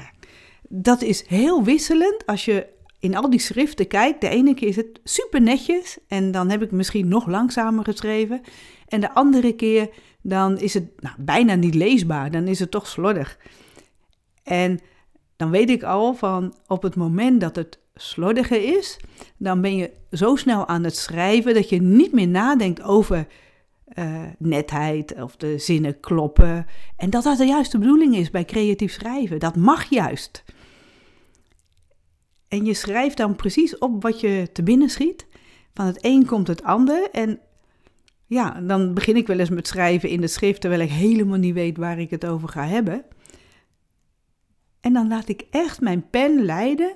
dat 0.61 1.01
is 1.01 1.27
heel 1.27 1.63
wisselend 1.63 2.25
als 2.25 2.45
je 2.45 2.67
in 3.01 3.15
al 3.15 3.29
die 3.29 3.39
schriften 3.39 3.87
kijkt. 3.87 4.21
De 4.21 4.29
ene 4.29 4.53
keer 4.53 4.67
is 4.67 4.75
het 4.75 4.99
super 5.03 5.41
netjes 5.41 5.97
en 6.07 6.31
dan 6.31 6.49
heb 6.49 6.61
ik 6.61 6.71
misschien 6.71 7.07
nog 7.07 7.27
langzamer 7.27 7.83
geschreven. 7.83 8.41
En 8.87 9.01
de 9.01 9.13
andere 9.13 9.55
keer 9.55 9.89
dan 10.21 10.57
is 10.57 10.73
het 10.73 11.01
nou, 11.01 11.15
bijna 11.19 11.55
niet 11.55 11.75
leesbaar, 11.75 12.31
dan 12.31 12.47
is 12.47 12.59
het 12.59 12.71
toch 12.71 12.87
slordig. 12.87 13.37
En 14.43 14.79
dan 15.35 15.49
weet 15.49 15.69
ik 15.69 15.83
al 15.83 16.13
van 16.13 16.53
op 16.67 16.83
het 16.83 16.95
moment 16.95 17.41
dat 17.41 17.55
het 17.55 17.79
slordiger 17.95 18.77
is, 18.77 18.99
dan 19.37 19.61
ben 19.61 19.75
je 19.75 19.91
zo 20.11 20.35
snel 20.35 20.67
aan 20.67 20.83
het 20.83 20.95
schrijven 20.95 21.53
dat 21.53 21.69
je 21.69 21.81
niet 21.81 22.11
meer 22.11 22.27
nadenkt 22.27 22.81
over 22.81 23.27
uh, 23.93 24.21
netheid 24.37 25.21
of 25.21 25.35
de 25.35 25.57
zinnen 25.57 25.99
kloppen. 25.99 26.65
En 26.97 27.09
dat 27.09 27.23
dat 27.23 27.37
de 27.37 27.45
juiste 27.45 27.77
bedoeling 27.77 28.15
is 28.15 28.29
bij 28.29 28.45
creatief 28.45 28.93
schrijven. 28.93 29.39
Dat 29.39 29.55
mag 29.55 29.89
juist. 29.89 30.43
En 32.51 32.65
je 32.65 32.73
schrijft 32.73 33.17
dan 33.17 33.35
precies 33.35 33.77
op 33.77 34.01
wat 34.01 34.19
je 34.19 34.49
te 34.53 34.63
binnen 34.63 34.89
schiet. 34.89 35.25
Van 35.73 35.85
het 35.85 35.97
een 36.01 36.25
komt 36.25 36.47
het 36.47 36.63
ander. 36.63 37.09
En 37.11 37.39
ja, 38.25 38.61
dan 38.61 38.93
begin 38.93 39.15
ik 39.15 39.27
wel 39.27 39.39
eens 39.39 39.49
met 39.49 39.67
schrijven 39.67 40.09
in 40.09 40.21
de 40.21 40.27
schrift, 40.27 40.61
terwijl 40.61 40.81
ik 40.81 40.89
helemaal 40.89 41.37
niet 41.37 41.53
weet 41.53 41.77
waar 41.77 41.99
ik 41.99 42.09
het 42.09 42.25
over 42.25 42.49
ga 42.49 42.65
hebben. 42.65 43.05
En 44.81 44.93
dan 44.93 45.07
laat 45.07 45.29
ik 45.29 45.45
echt 45.49 45.81
mijn 45.81 46.09
pen 46.09 46.45
leiden 46.45 46.95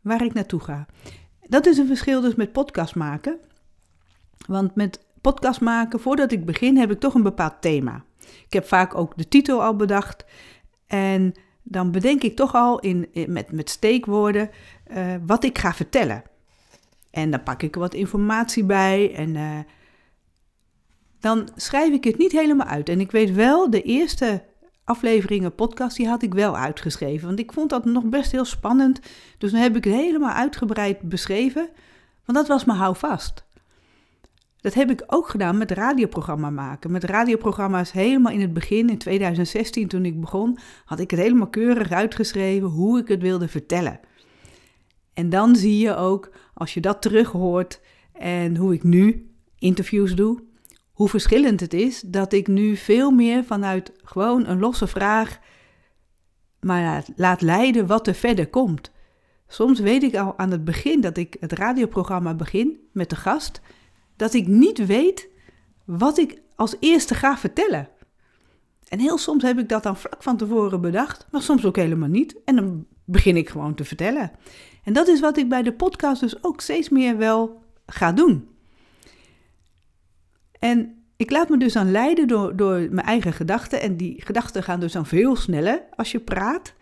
waar 0.00 0.24
ik 0.24 0.34
naartoe 0.34 0.60
ga. 0.60 0.86
Dat 1.40 1.66
is 1.66 1.78
een 1.78 1.86
verschil 1.86 2.20
dus 2.20 2.34
met 2.34 2.52
podcast 2.52 2.94
maken. 2.94 3.38
Want 4.46 4.74
met 4.74 5.06
podcast 5.20 5.60
maken, 5.60 6.00
voordat 6.00 6.32
ik 6.32 6.44
begin, 6.44 6.76
heb 6.76 6.90
ik 6.90 7.00
toch 7.00 7.14
een 7.14 7.22
bepaald 7.22 7.60
thema. 7.60 8.04
Ik 8.20 8.52
heb 8.52 8.66
vaak 8.66 8.94
ook 8.94 9.16
de 9.16 9.28
titel 9.28 9.62
al 9.62 9.76
bedacht. 9.76 10.24
En 10.86 11.34
dan 11.68 11.90
bedenk 11.90 12.22
ik 12.22 12.36
toch 12.36 12.54
al 12.54 12.80
in, 12.80 13.08
met, 13.26 13.52
met 13.52 13.70
steekwoorden 13.70 14.50
uh, 14.90 15.14
wat 15.26 15.44
ik 15.44 15.58
ga 15.58 15.74
vertellen. 15.74 16.22
En 17.10 17.30
dan 17.30 17.42
pak 17.42 17.62
ik 17.62 17.74
wat 17.74 17.94
informatie 17.94 18.64
bij 18.64 19.14
en 19.14 19.34
uh, 19.34 19.58
dan 21.20 21.48
schrijf 21.56 21.92
ik 21.92 22.04
het 22.04 22.18
niet 22.18 22.32
helemaal 22.32 22.66
uit. 22.66 22.88
En 22.88 23.00
ik 23.00 23.10
weet 23.10 23.32
wel, 23.32 23.70
de 23.70 23.82
eerste 23.82 24.44
afleveringen 24.84 25.54
podcast, 25.54 25.96
die 25.96 26.08
had 26.08 26.22
ik 26.22 26.34
wel 26.34 26.56
uitgeschreven. 26.56 27.26
Want 27.26 27.38
ik 27.38 27.52
vond 27.52 27.70
dat 27.70 27.84
nog 27.84 28.04
best 28.04 28.32
heel 28.32 28.44
spannend. 28.44 29.00
Dus 29.38 29.50
dan 29.50 29.60
heb 29.60 29.76
ik 29.76 29.84
het 29.84 29.94
helemaal 29.94 30.32
uitgebreid 30.32 31.00
beschreven. 31.00 31.68
Want 32.24 32.38
dat 32.38 32.48
was 32.48 32.64
me 32.64 32.72
houvast. 32.72 33.44
Dat 34.60 34.74
heb 34.74 34.90
ik 34.90 35.02
ook 35.06 35.28
gedaan 35.28 35.58
met 35.58 35.70
radioprogramma 35.70 36.50
maken. 36.50 36.90
Met 36.90 37.04
radioprogramma's 37.04 37.92
helemaal 37.92 38.32
in 38.32 38.40
het 38.40 38.52
begin, 38.52 38.90
in 38.90 38.98
2016 38.98 39.88
toen 39.88 40.04
ik 40.04 40.20
begon, 40.20 40.58
had 40.84 40.98
ik 40.98 41.10
het 41.10 41.20
helemaal 41.20 41.48
keurig 41.48 41.90
uitgeschreven 41.90 42.68
hoe 42.68 42.98
ik 42.98 43.08
het 43.08 43.22
wilde 43.22 43.48
vertellen. 43.48 44.00
En 45.16 45.30
dan 45.30 45.56
zie 45.56 45.78
je 45.78 45.96
ook, 45.96 46.30
als 46.54 46.74
je 46.74 46.80
dat 46.80 47.02
terug 47.02 47.30
hoort 47.30 47.80
en 48.12 48.56
hoe 48.56 48.74
ik 48.74 48.82
nu 48.82 49.30
interviews 49.58 50.14
doe, 50.14 50.42
hoe 50.92 51.08
verschillend 51.08 51.60
het 51.60 51.74
is 51.74 52.00
dat 52.00 52.32
ik 52.32 52.46
nu 52.46 52.76
veel 52.76 53.10
meer 53.10 53.44
vanuit 53.44 53.92
gewoon 54.04 54.46
een 54.46 54.58
losse 54.58 54.86
vraag 54.86 55.38
maar 56.60 57.04
laat 57.16 57.40
leiden 57.40 57.86
wat 57.86 58.06
er 58.06 58.14
verder 58.14 58.48
komt. 58.48 58.90
Soms 59.48 59.80
weet 59.80 60.02
ik 60.02 60.16
al 60.16 60.38
aan 60.38 60.50
het 60.50 60.64
begin 60.64 61.00
dat 61.00 61.16
ik 61.16 61.36
het 61.40 61.52
radioprogramma 61.52 62.34
begin 62.34 62.78
met 62.92 63.10
de 63.10 63.16
gast, 63.16 63.60
dat 64.16 64.34
ik 64.34 64.46
niet 64.46 64.86
weet 64.86 65.28
wat 65.84 66.18
ik 66.18 66.42
als 66.54 66.76
eerste 66.80 67.14
ga 67.14 67.38
vertellen. 67.38 67.88
En 68.88 68.98
heel 68.98 69.18
soms 69.18 69.42
heb 69.42 69.58
ik 69.58 69.68
dat 69.68 69.82
dan 69.82 69.96
vlak 69.96 70.22
van 70.22 70.36
tevoren 70.36 70.80
bedacht, 70.80 71.26
maar 71.30 71.42
soms 71.42 71.64
ook 71.64 71.76
helemaal 71.76 72.08
niet. 72.08 72.36
En 72.44 72.56
dan 72.56 72.86
begin 73.06 73.36
ik 73.36 73.48
gewoon 73.48 73.74
te 73.74 73.84
vertellen. 73.84 74.30
En 74.84 74.92
dat 74.92 75.08
is 75.08 75.20
wat 75.20 75.36
ik 75.36 75.48
bij 75.48 75.62
de 75.62 75.72
podcast 75.72 76.20
dus 76.20 76.44
ook 76.44 76.60
steeds 76.60 76.88
meer 76.88 77.16
wel 77.16 77.62
ga 77.86 78.12
doen. 78.12 78.48
En 80.58 81.04
ik 81.16 81.30
laat 81.30 81.48
me 81.48 81.58
dus 81.58 81.72
dan 81.72 81.90
leiden 81.90 82.28
door, 82.28 82.56
door 82.56 82.74
mijn 82.90 83.06
eigen 83.06 83.32
gedachten. 83.32 83.80
En 83.80 83.96
die 83.96 84.22
gedachten 84.24 84.62
gaan 84.62 84.80
dus 84.80 84.92
dan 84.92 85.06
veel 85.06 85.36
sneller 85.36 85.82
als 85.96 86.12
je 86.12 86.20
praat. 86.20 86.74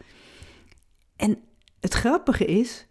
En 1.17 1.39
het 1.81 1.95
grappige 1.95 2.45
is 2.45 2.87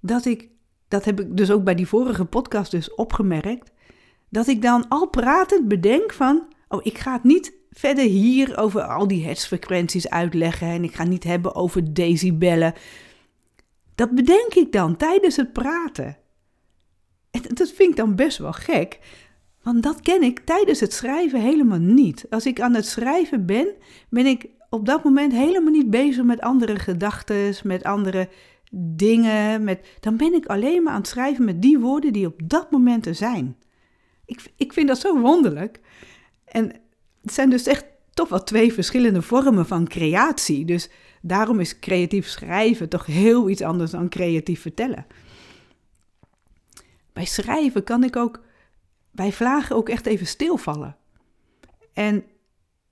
dat 0.00 0.24
ik, 0.24 0.48
dat 0.88 1.04
heb 1.04 1.20
ik 1.20 1.36
dus 1.36 1.50
ook 1.50 1.64
bij 1.64 1.74
die 1.74 1.88
vorige 1.88 2.24
podcast 2.24 2.70
dus 2.70 2.94
opgemerkt, 2.94 3.72
dat 4.28 4.46
ik 4.46 4.62
dan 4.62 4.88
al 4.88 5.08
pratend 5.08 5.68
bedenk 5.68 6.12
van, 6.12 6.52
oh, 6.68 6.80
ik 6.82 6.98
ga 6.98 7.12
het 7.12 7.24
niet 7.24 7.52
verder 7.70 8.04
hier 8.04 8.58
over 8.58 8.82
al 8.82 9.08
die 9.08 9.24
hertzfrequenties 9.24 10.08
uitleggen 10.08 10.68
en 10.68 10.84
ik 10.84 10.94
ga 10.94 11.04
niet 11.04 11.24
hebben 11.24 11.54
over 11.54 11.94
decibellen. 11.94 12.74
Dat 13.94 14.10
bedenk 14.10 14.54
ik 14.54 14.72
dan 14.72 14.96
tijdens 14.96 15.36
het 15.36 15.52
praten. 15.52 16.16
En 17.30 17.42
dat 17.54 17.70
vind 17.70 17.90
ik 17.90 17.96
dan 17.96 18.14
best 18.14 18.38
wel 18.38 18.52
gek, 18.52 18.98
want 19.62 19.82
dat 19.82 20.00
ken 20.00 20.22
ik 20.22 20.38
tijdens 20.38 20.80
het 20.80 20.92
schrijven 20.92 21.40
helemaal 21.40 21.78
niet. 21.78 22.26
Als 22.30 22.46
ik 22.46 22.60
aan 22.60 22.74
het 22.74 22.86
schrijven 22.86 23.46
ben, 23.46 23.68
ben 24.10 24.26
ik 24.26 24.48
op 24.70 24.86
dat 24.86 25.04
moment 25.04 25.32
helemaal 25.32 25.72
niet 25.72 25.90
bezig 25.90 26.24
met 26.24 26.40
andere 26.40 26.78
gedachten, 26.78 27.54
met 27.62 27.84
andere 27.84 28.28
dingen. 28.70 29.64
Met, 29.64 29.96
dan 30.00 30.16
ben 30.16 30.34
ik 30.34 30.46
alleen 30.46 30.82
maar 30.82 30.92
aan 30.92 30.98
het 30.98 31.08
schrijven 31.08 31.44
met 31.44 31.62
die 31.62 31.78
woorden 31.78 32.12
die 32.12 32.26
op 32.26 32.40
dat 32.44 32.70
moment 32.70 33.06
er 33.06 33.14
zijn. 33.14 33.56
Ik, 34.24 34.40
ik 34.56 34.72
vind 34.72 34.88
dat 34.88 34.98
zo 34.98 35.20
wonderlijk. 35.20 35.80
En 36.44 36.72
het 37.22 37.32
zijn 37.32 37.50
dus 37.50 37.66
echt 37.66 37.84
toch 38.14 38.28
wel 38.28 38.44
twee 38.44 38.72
verschillende 38.72 39.22
vormen 39.22 39.66
van 39.66 39.88
creatie. 39.88 40.64
Dus 40.64 40.90
daarom 41.22 41.60
is 41.60 41.78
creatief 41.78 42.28
schrijven 42.28 42.88
toch 42.88 43.06
heel 43.06 43.48
iets 43.48 43.62
anders 43.62 43.90
dan 43.90 44.08
creatief 44.08 44.60
vertellen. 44.60 45.06
Bij 47.12 47.24
schrijven 47.24 47.84
kan 47.84 48.04
ik 48.04 48.16
ook 48.16 48.40
bij 49.10 49.32
vlagen 49.32 49.76
ook 49.76 49.88
echt 49.88 50.06
even 50.06 50.26
stilvallen. 50.26 50.96
En 51.92 52.24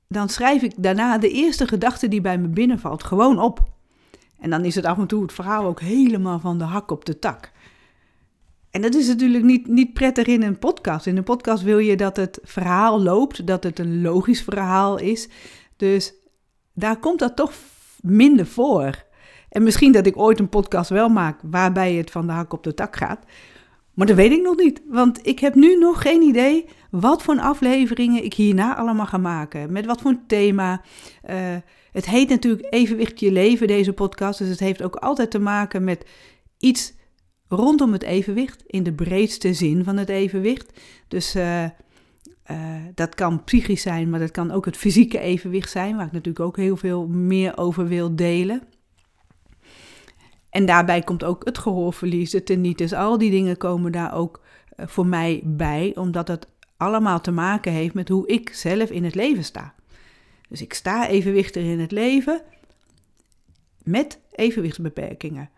dan 0.09 0.28
schrijf 0.28 0.62
ik 0.62 0.73
daarna 0.76 1.18
de 1.18 1.30
eerste 1.30 1.68
gedachte 1.68 2.09
die 2.09 2.21
bij 2.21 2.38
me 2.38 2.49
binnenvalt 2.49 3.04
gewoon 3.04 3.38
op. 3.38 3.75
En 4.38 4.50
dan 4.50 4.64
is 4.64 4.75
het 4.75 4.85
af 4.85 4.99
en 4.99 5.06
toe 5.06 5.23
het 5.23 5.33
verhaal 5.33 5.64
ook 5.64 5.80
helemaal 5.80 6.40
van 6.40 6.59
de 6.59 6.64
hak 6.64 6.90
op 6.90 7.04
de 7.04 7.18
tak. 7.18 7.52
En 8.76 8.83
dat 8.83 8.95
is 8.95 9.06
natuurlijk 9.06 9.45
niet, 9.45 9.66
niet 9.66 9.92
prettig 9.92 10.26
in 10.26 10.42
een 10.42 10.59
podcast. 10.59 11.06
In 11.06 11.16
een 11.16 11.25
podcast 11.25 11.62
wil 11.62 11.78
je 11.78 11.97
dat 11.97 12.16
het 12.16 12.38
verhaal 12.42 13.02
loopt, 13.02 13.47
dat 13.47 13.62
het 13.62 13.78
een 13.78 14.02
logisch 14.02 14.42
verhaal 14.42 14.99
is. 14.99 15.28
Dus 15.76 16.14
daar 16.75 16.99
komt 16.99 17.18
dat 17.18 17.37
toch 17.37 17.52
minder 18.00 18.47
voor. 18.47 19.04
En 19.49 19.62
misschien 19.62 19.92
dat 19.92 20.06
ik 20.06 20.16
ooit 20.16 20.38
een 20.38 20.49
podcast 20.49 20.90
wel 20.90 21.09
maak 21.09 21.38
waarbij 21.42 21.95
het 21.95 22.11
van 22.11 22.26
de 22.26 22.33
hak 22.33 22.52
op 22.52 22.62
de 22.62 22.75
tak 22.75 22.97
gaat. 22.97 23.25
Maar 23.95 24.06
dat 24.06 24.16
weet 24.16 24.33
ik 24.33 24.42
nog 24.42 24.56
niet, 24.56 24.83
want 24.88 25.26
ik 25.26 25.38
heb 25.38 25.54
nu 25.54 25.78
nog 25.78 26.02
geen 26.02 26.23
idee 26.23 26.64
wat 26.90 27.23
voor 27.23 27.38
afleveringen 27.38 28.25
ik 28.25 28.35
hierna 28.35 28.76
allemaal 28.76 29.06
ga 29.06 29.18
maken. 29.18 29.73
Met 29.73 29.87
wat 29.87 30.00
voor 30.00 30.16
thema. 30.26 30.83
Uh, 31.30 31.35
het 31.92 32.06
heet 32.06 32.28
natuurlijk 32.28 32.66
Evenwicht 32.71 33.21
je 33.21 33.33
leven, 33.33 33.66
deze 33.66 33.92
podcast. 33.92 34.38
Dus 34.38 34.49
het 34.49 34.61
heeft 34.61 34.83
ook 34.83 34.97
altijd 34.97 35.30
te 35.30 35.38
maken 35.38 35.85
met 35.85 36.06
iets 36.59 36.95
rondom 37.48 37.92
het 37.92 38.02
evenwicht, 38.02 38.62
in 38.66 38.82
de 38.82 38.92
breedste 38.92 39.54
zin 39.54 39.84
van 39.84 39.96
het 39.96 40.08
evenwicht. 40.08 40.80
Dus 41.08 41.36
uh, 41.36 41.62
uh, 41.62 41.70
dat 42.94 43.14
kan 43.14 43.44
psychisch 43.44 43.82
zijn, 43.82 44.10
maar 44.10 44.20
dat 44.20 44.30
kan 44.30 44.50
ook 44.50 44.64
het 44.64 44.76
fysieke 44.76 45.18
evenwicht 45.18 45.70
zijn, 45.70 45.96
waar 45.96 46.06
ik 46.06 46.12
natuurlijk 46.12 46.44
ook 46.44 46.56
heel 46.56 46.76
veel 46.76 47.06
meer 47.06 47.56
over 47.56 47.88
wil 47.88 48.16
delen. 48.16 48.62
En 50.50 50.66
daarbij 50.66 51.02
komt 51.02 51.24
ook 51.24 51.44
het 51.44 51.58
gehoorverlies, 51.58 52.30
de 52.30 52.42
tinnitus, 52.42 52.92
al 52.92 53.18
die 53.18 53.30
dingen 53.30 53.56
komen 53.56 53.92
daar 53.92 54.14
ook 54.14 54.40
uh, 54.76 54.86
voor 54.86 55.06
mij 55.06 55.40
bij, 55.44 55.92
omdat 55.96 56.28
het 56.28 56.48
allemaal 56.76 57.20
te 57.20 57.30
maken 57.30 57.72
heeft 57.72 57.94
met 57.94 58.08
hoe 58.08 58.26
ik 58.26 58.54
zelf 58.54 58.90
in 58.90 59.04
het 59.04 59.14
leven 59.14 59.44
sta. 59.44 59.74
Dus 60.48 60.62
ik 60.62 60.74
sta 60.74 61.08
evenwichtig 61.08 61.64
in 61.64 61.80
het 61.80 61.90
leven 61.90 62.42
met 63.82 64.20
evenwichtsbeperkingen. 64.30 65.50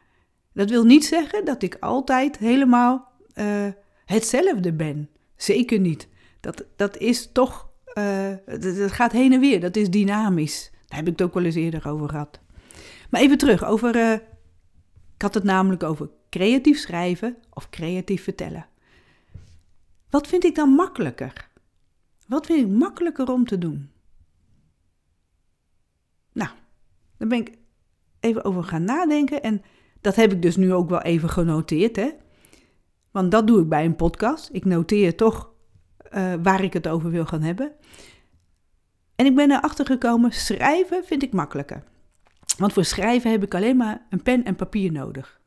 Dat 0.59 0.71
wil 0.71 0.85
niet 0.85 1.05
zeggen 1.05 1.45
dat 1.45 1.63
ik 1.63 1.77
altijd 1.81 2.39
helemaal 2.39 3.13
uh, 3.35 3.67
hetzelfde 4.05 4.73
ben. 4.73 5.09
Zeker 5.37 5.79
niet. 5.79 6.09
Dat, 6.41 6.65
dat 6.77 6.97
is 6.97 7.33
toch, 7.33 7.69
uh, 7.95 8.33
dat, 8.45 8.93
gaat 8.93 9.13
heen 9.13 9.33
en 9.33 9.41
weer, 9.41 9.61
dat 9.61 9.77
is 9.77 9.91
dynamisch. 9.91 10.71
Daar 10.87 10.99
heb 10.99 11.07
ik 11.07 11.13
het 11.19 11.23
ook 11.23 11.35
wel 11.35 11.45
eens 11.45 11.55
eerder 11.55 11.89
over 11.89 12.09
gehad. 12.09 12.41
Maar 13.11 13.21
even 13.21 13.39
terug 13.39 13.65
over, 13.65 13.97
uh, 13.97 14.13
ik 15.15 15.23
had 15.23 15.35
het 15.35 15.45
namelijk 15.45 15.83
over 15.83 16.11
creatief 16.31 16.79
schrijven 16.79 17.37
of 17.53 17.71
creatief 17.71 18.23
vertellen. 18.23 18.67
Wat 20.11 20.27
vind 20.27 20.45
ik 20.45 20.55
dan 20.55 20.71
makkelijker? 20.71 21.49
Wat 22.27 22.47
vind 22.47 22.61
ik 22.61 22.79
makkelijker 22.79 23.33
om 23.33 23.45
te 23.45 23.59
doen? 23.59 23.91
Nou, 26.33 26.51
daar 27.17 27.29
ben 27.29 27.39
ik 27.39 27.59
even 28.21 28.45
over 28.45 28.65
gaan 28.65 28.85
nadenken 28.85 29.43
en 29.43 29.63
dat 30.01 30.17
heb 30.17 30.33
ik 30.33 30.43
dus 30.43 30.57
nu 30.57 30.73
ook 30.73 30.89
wel 30.89 31.03
even 31.03 31.29
genoteerd, 31.29 31.97
hè. 31.97 32.11
Want 33.11 33.31
dat 33.31 33.47
doe 33.47 33.61
ik 33.61 33.69
bij 33.69 33.85
een 33.85 33.97
podcast. 33.97 34.49
Ik 34.53 34.65
noteer 34.65 35.17
toch 35.17 35.51
uh, 36.15 36.35
waar 36.43 36.65
ik 36.65 36.73
het 36.73 36.89
over 36.89 37.11
wil 37.11 37.27
gaan 37.27 37.43
hebben. 37.43 37.73
En 39.17 39.27
ik 39.27 39.35
ben 39.35 39.51
erachter 39.51 39.87
gekomen, 39.87 40.33
schrijven 40.33 41.05
vind 41.05 41.23
ik 41.23 41.33
makkelijker. 41.33 41.83
Want 42.59 42.73
voor 42.73 42.85
schrijven 42.85 43.31
heb 43.31 43.43
ik 43.43 43.55
alleen 43.55 43.77
maar 43.77 44.07
een 44.11 44.23
pen 44.23 44.45
en 44.45 44.57
papier 44.57 44.93
nodig. 44.93 45.41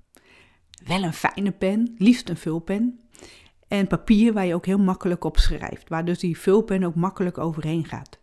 Wel 0.85 1.03
een 1.03 1.13
fijne 1.13 1.51
pen, 1.51 1.95
liefst 1.97 2.29
een 2.29 2.37
vulpen. 2.37 2.99
En 3.67 3.87
papier 3.87 4.33
waar 4.33 4.45
je 4.45 4.55
ook 4.55 4.65
heel 4.65 4.79
makkelijk 4.79 5.23
op 5.23 5.37
schrijft, 5.37 5.89
waar 5.89 6.05
dus 6.05 6.19
die 6.19 6.37
vulpen 6.37 6.83
ook 6.83 6.95
makkelijk 6.95 7.37
overheen 7.37 7.85
gaat. 7.85 8.19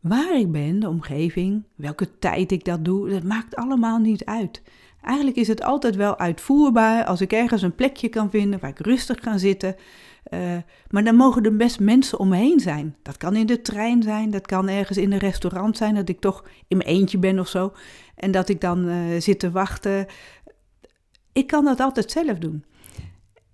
Waar 0.00 0.38
ik 0.38 0.52
ben, 0.52 0.80
de 0.80 0.88
omgeving, 0.88 1.64
welke 1.74 2.18
tijd 2.18 2.52
ik 2.52 2.64
dat 2.64 2.84
doe, 2.84 3.08
dat 3.08 3.22
maakt 3.22 3.56
allemaal 3.56 3.98
niet 3.98 4.24
uit. 4.24 4.62
Eigenlijk 5.02 5.36
is 5.36 5.48
het 5.48 5.62
altijd 5.62 5.96
wel 5.96 6.18
uitvoerbaar 6.18 7.04
als 7.04 7.20
ik 7.20 7.32
ergens 7.32 7.62
een 7.62 7.74
plekje 7.74 8.08
kan 8.08 8.30
vinden 8.30 8.60
waar 8.60 8.70
ik 8.70 8.78
rustig 8.78 9.20
kan 9.20 9.38
zitten. 9.38 9.76
Uh, 10.30 10.56
maar 10.90 11.04
dan 11.04 11.14
mogen 11.14 11.42
er 11.42 11.56
best 11.56 11.80
mensen 11.80 12.18
om 12.18 12.28
me 12.28 12.36
heen 12.36 12.60
zijn. 12.60 12.96
Dat 13.02 13.16
kan 13.16 13.36
in 13.36 13.46
de 13.46 13.62
trein 13.62 14.02
zijn, 14.02 14.30
dat 14.30 14.46
kan 14.46 14.68
ergens 14.68 14.98
in 14.98 15.12
een 15.12 15.18
restaurant 15.18 15.76
zijn, 15.76 15.94
dat 15.94 16.08
ik 16.08 16.20
toch 16.20 16.44
in 16.68 16.76
mijn 16.76 16.88
eentje 16.88 17.18
ben 17.18 17.38
of 17.38 17.48
zo. 17.48 17.72
En 18.16 18.30
dat 18.30 18.48
ik 18.48 18.60
dan 18.60 18.88
uh, 18.88 19.20
zit 19.20 19.38
te 19.38 19.50
wachten. 19.50 20.06
Ik 21.32 21.46
kan 21.46 21.64
dat 21.64 21.80
altijd 21.80 22.10
zelf 22.10 22.38
doen. 22.38 22.64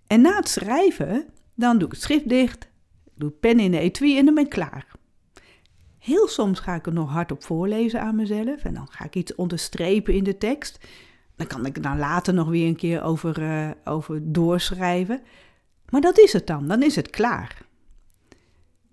En 0.06 0.20
na 0.20 0.36
het 0.36 0.48
schrijven, 0.48 1.24
dan 1.54 1.78
doe 1.78 1.86
ik 1.86 1.92
het 1.92 2.02
schrift 2.02 2.28
dicht, 2.28 2.68
doe 3.14 3.30
pen 3.30 3.60
in 3.60 3.70
de 3.70 3.78
etui 3.78 4.18
en 4.18 4.24
dan 4.24 4.34
ben 4.34 4.44
ik 4.44 4.50
klaar. 4.50 4.86
Heel 5.98 6.28
soms 6.28 6.60
ga 6.60 6.74
ik 6.74 6.84
het 6.84 6.94
nog 6.94 7.10
hardop 7.10 7.44
voorlezen 7.44 8.00
aan 8.00 8.16
mezelf 8.16 8.64
en 8.64 8.74
dan 8.74 8.88
ga 8.90 9.04
ik 9.04 9.14
iets 9.14 9.34
onderstrepen 9.34 10.14
in 10.14 10.24
de 10.24 10.38
tekst. 10.38 10.86
Dan 11.36 11.46
kan 11.46 11.66
ik 11.66 11.82
dan 11.82 11.98
later 11.98 12.34
nog 12.34 12.48
weer 12.48 12.66
een 12.66 12.76
keer 12.76 13.02
over, 13.02 13.38
uh, 13.38 13.70
over 13.84 14.32
doorschrijven. 14.32 15.20
Maar 15.88 16.00
dat 16.00 16.18
is 16.18 16.32
het 16.32 16.46
dan, 16.46 16.68
dan 16.68 16.82
is 16.82 16.96
het 16.96 17.10
klaar. 17.10 17.64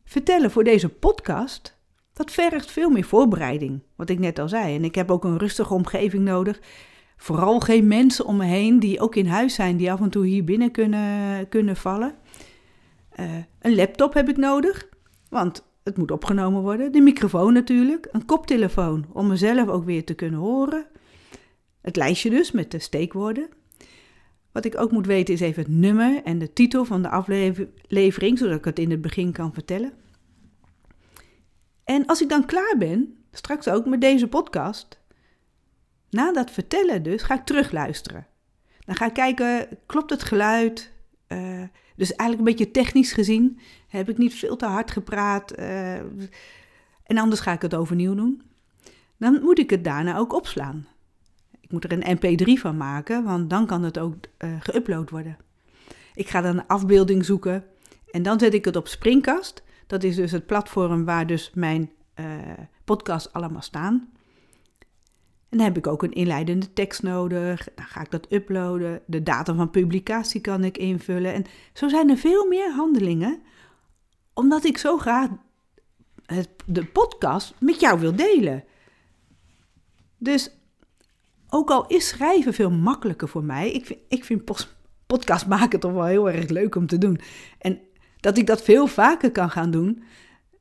Vertellen 0.06 0.52
voor 0.52 0.64
deze 0.64 0.90
podcast, 0.90 1.78
dat 2.14 2.32
vergt 2.32 2.72
veel 2.72 2.90
meer 2.90 3.04
voorbereiding, 3.04 3.82
wat 3.96 4.10
ik 4.10 4.20
net 4.20 4.40
al 4.40 4.50
zei. 4.50 4.76
En 4.76 4.84
ik 4.84 4.96
heb 4.96 5.12
ook 5.12 5.24
een 5.24 5.38
rustige 5.38 5.74
omgeving 5.74 6.24
nodig. 6.24 6.60
Vooral 7.18 7.60
geen 7.60 7.88
mensen 7.88 8.26
om 8.26 8.38
me 8.38 8.46
heen 8.46 8.80
die 8.80 9.00
ook 9.00 9.16
in 9.16 9.26
huis 9.26 9.54
zijn, 9.54 9.78
die 9.78 9.92
af 9.92 10.02
en 10.02 10.10
toe 10.10 10.26
hier 10.26 10.44
binnen 10.44 10.72
kunnen, 10.72 11.50
kunnen 11.50 11.76
vallen. 11.76 12.16
Uh, 13.20 13.26
een 13.62 13.76
laptop 13.76 14.14
heb 14.14 14.30
ik 14.30 14.38
nodig, 14.38 14.88
want 15.30 15.66
het 15.84 15.98
moet 15.98 16.12
opgenomen 16.12 16.62
worden. 16.62 16.92
De 16.92 17.02
microfoon 17.02 17.54
natuurlijk, 17.54 18.08
een 18.12 18.26
koptelefoon 18.26 19.06
om 19.14 19.28
mezelf 19.28 19.68
ook 19.68 19.86
weer 19.86 20.04
te 20.06 20.14
kunnen 20.14 20.40
horen. 20.40 20.86
Het 21.84 21.96
lijstje 21.96 22.30
dus 22.30 22.52
met 22.52 22.72
de 22.72 22.80
steekwoorden. 22.80 23.50
Wat 24.52 24.66
ik 24.66 24.80
ook 24.80 24.92
moet 24.92 25.06
weten 25.06 25.34
is 25.34 25.40
even 25.40 25.64
het 25.64 25.72
nummer 25.72 26.24
en 26.24 26.40
de 26.40 26.54
titel 26.54 26.86
van 26.86 27.02
de 27.02 27.10
aflevering, 27.10 28.38
zodat 28.38 28.58
ik 28.58 28.66
het 28.66 28.80
in 28.80 28.92
het 28.92 29.02
begin 29.02 29.32
kan 29.32 29.54
vertellen. 29.54 29.94
En 31.84 32.06
als 32.06 32.22
ik 32.22 32.30
dan 32.30 32.46
klaar 32.46 32.76
ben, 32.78 33.18
straks 33.32 33.68
ook 33.68 33.86
met 33.86 34.02
deze 34.02 34.28
podcast, 34.28 35.00
na 36.10 36.32
dat 36.32 36.52
vertellen 36.52 37.04
dus, 37.04 37.22
ga 37.22 37.34
ik 37.34 37.46
terugluisteren. 37.46 38.28
Dan 38.80 38.96
ga 38.96 39.06
ik 39.06 39.14
kijken, 39.14 39.68
klopt 39.86 40.10
het 40.10 40.24
geluid? 40.24 40.92
Uh, 41.28 41.64
dus 41.96 42.16
eigenlijk 42.16 42.40
een 42.40 42.56
beetje 42.56 42.72
technisch 42.72 43.14
gezien 43.14 43.60
heb 43.88 44.10
ik 44.10 44.18
niet 44.18 44.34
veel 44.34 44.56
te 44.56 44.66
hard 44.66 44.92
gepraat. 44.92 45.60
Uh, 45.60 45.96
en 47.04 47.18
anders 47.18 47.42
ga 47.42 47.52
ik 47.52 47.62
het 47.62 47.76
overnieuw 47.76 48.16
doen. 48.16 48.42
Dan 49.18 49.42
moet 49.42 49.60
ik 49.60 49.70
het 49.70 49.84
daarna 49.84 50.18
ook 50.18 50.34
opslaan 50.34 50.88
moet 51.70 51.84
er 51.84 51.92
een 51.92 52.18
mp3 52.18 52.62
van 52.62 52.78
maken, 52.78 53.24
want 53.24 53.50
dan 53.50 53.66
kan 53.66 53.84
het 53.84 54.00
ook 54.00 54.16
uh, 54.40 54.50
geüpload 54.60 55.10
worden. 55.10 55.38
Ik 56.14 56.30
ga 56.30 56.42
dan 56.42 56.58
een 56.58 56.68
afbeelding 56.68 57.26
zoeken 57.26 57.66
en 58.12 58.24
dan 58.24 58.40
zet 58.40 58.54
ik 58.54 58.66
het 58.66 58.76
op 58.76 58.88
Springkast, 58.88 59.64
Dat 59.88 60.04
is 60.04 60.16
dus 60.16 60.32
het 60.32 60.46
platform 60.46 61.06
waar 61.06 61.28
dus 61.28 61.52
mijn 61.54 61.92
uh, 62.20 63.28
allemaal 63.32 63.62
staan. 63.62 64.10
En 65.50 65.58
dan 65.58 65.68
heb 65.68 65.78
ik 65.78 65.88
ook 65.88 66.04
een 66.04 66.14
inleidende 66.14 66.74
tekst 66.74 67.04
nodig. 67.04 67.68
Dan 67.76 67.86
ga 67.86 68.02
ik 68.02 68.12
dat 68.12 68.32
uploaden. 68.32 69.02
De 69.06 69.24
datum 69.24 69.56
van 69.56 69.70
publicatie 69.70 70.42
kan 70.42 70.64
ik 70.64 70.78
invullen. 70.78 71.34
En 71.34 71.46
zo 71.74 71.88
zijn 71.88 72.10
er 72.10 72.18
veel 72.18 72.48
meer 72.48 72.72
handelingen, 72.72 73.42
omdat 74.34 74.64
ik 74.64 74.78
zo 74.78 74.98
graag 74.98 75.30
het, 76.26 76.50
de 76.66 76.86
podcast 76.86 77.54
met 77.60 77.80
jou 77.80 78.00
wil 78.00 78.16
delen. 78.16 78.64
Dus 80.18 80.52
ook 81.54 81.70
al 81.70 81.88
is 81.88 82.08
schrijven 82.08 82.54
veel 82.54 82.72
makkelijker 82.72 83.28
voor 83.28 83.44
mij, 83.44 83.72
ik 83.72 83.86
vind, 83.86 84.00
ik 84.08 84.26
vind 84.26 84.44
podcast 85.06 85.48
maken 85.48 85.80
toch 85.80 85.92
wel 85.92 86.06
heel 86.06 86.30
erg 86.30 86.50
leuk 86.50 86.76
om 86.76 86.88
te 86.88 86.98
doen. 86.98 87.20
En 87.58 87.80
dat 88.20 88.38
ik 88.38 88.48
dat 88.48 88.62
veel 88.62 88.88
vaker 88.88 89.32
kan 89.32 89.50
gaan 89.50 89.72
doen 89.72 90.04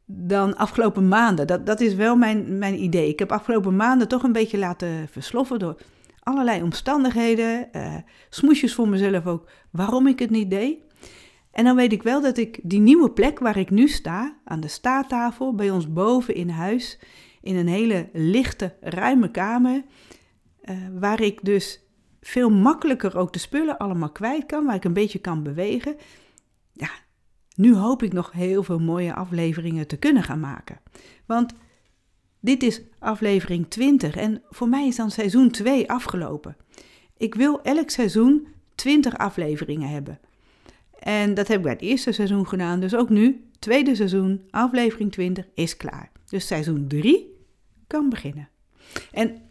dan 0.04 0.56
afgelopen 0.56 1.08
maanden. 1.08 1.46
Dat, 1.46 1.66
dat 1.66 1.80
is 1.80 1.94
wel 1.94 2.16
mijn, 2.16 2.58
mijn 2.58 2.82
idee. 2.82 3.08
Ik 3.08 3.18
heb 3.18 3.32
afgelopen 3.32 3.76
maanden 3.76 4.08
toch 4.08 4.22
een 4.22 4.32
beetje 4.32 4.58
laten 4.58 5.08
versloffen 5.10 5.58
door 5.58 5.80
allerlei 6.18 6.62
omstandigheden, 6.62 7.68
uh, 7.72 7.94
smoesjes 8.30 8.74
voor 8.74 8.88
mezelf 8.88 9.26
ook, 9.26 9.50
waarom 9.70 10.06
ik 10.06 10.18
het 10.18 10.30
niet 10.30 10.50
deed. 10.50 10.78
En 11.50 11.64
dan 11.64 11.76
weet 11.76 11.92
ik 11.92 12.02
wel 12.02 12.20
dat 12.20 12.36
ik 12.36 12.60
die 12.62 12.80
nieuwe 12.80 13.10
plek 13.10 13.38
waar 13.38 13.56
ik 13.56 13.70
nu 13.70 13.88
sta, 13.88 14.36
aan 14.44 14.60
de 14.60 14.68
staattafel, 14.68 15.54
bij 15.54 15.70
ons 15.70 15.92
boven 15.92 16.34
in 16.34 16.48
huis, 16.48 16.98
in 17.40 17.56
een 17.56 17.68
hele 17.68 18.08
lichte, 18.12 18.74
ruime 18.80 19.30
kamer, 19.30 19.82
uh, 20.64 20.76
waar 20.98 21.20
ik 21.20 21.44
dus 21.44 21.80
veel 22.20 22.50
makkelijker 22.50 23.16
ook 23.16 23.32
de 23.32 23.38
spullen 23.38 23.78
allemaal 23.78 24.12
kwijt 24.12 24.46
kan, 24.46 24.64
waar 24.64 24.74
ik 24.74 24.84
een 24.84 24.92
beetje 24.92 25.18
kan 25.18 25.42
bewegen. 25.42 25.96
Ja, 26.72 26.90
nu 27.54 27.74
hoop 27.74 28.02
ik 28.02 28.12
nog 28.12 28.32
heel 28.32 28.62
veel 28.62 28.78
mooie 28.78 29.14
afleveringen 29.14 29.86
te 29.86 29.96
kunnen 29.96 30.22
gaan 30.22 30.40
maken. 30.40 30.80
Want 31.26 31.54
dit 32.40 32.62
is 32.62 32.82
aflevering 32.98 33.66
20 33.68 34.16
en 34.16 34.42
voor 34.50 34.68
mij 34.68 34.86
is 34.86 34.96
dan 34.96 35.10
seizoen 35.10 35.50
2 35.50 35.90
afgelopen. 35.90 36.56
Ik 37.16 37.34
wil 37.34 37.62
elk 37.62 37.90
seizoen 37.90 38.46
20 38.74 39.18
afleveringen 39.18 39.88
hebben. 39.88 40.20
En 40.98 41.34
dat 41.34 41.48
heb 41.48 41.56
ik 41.56 41.62
bij 41.62 41.72
het 41.72 41.82
eerste 41.82 42.12
seizoen 42.12 42.48
gedaan, 42.48 42.80
dus 42.80 42.94
ook 42.94 43.08
nu, 43.08 43.44
tweede 43.58 43.94
seizoen, 43.94 44.42
aflevering 44.50 45.12
20 45.12 45.46
is 45.54 45.76
klaar. 45.76 46.10
Dus 46.26 46.46
seizoen 46.46 46.86
3 46.88 47.44
kan 47.86 48.08
beginnen. 48.08 48.48
En 49.10 49.42